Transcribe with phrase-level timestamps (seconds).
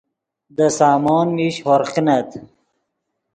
[0.55, 2.29] دے سامون میش ہورغ کینت